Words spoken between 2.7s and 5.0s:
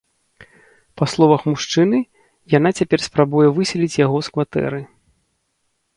цяпер спрабуе выселіць яго з кватэры.